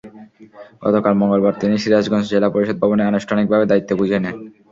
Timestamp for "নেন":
4.19-4.35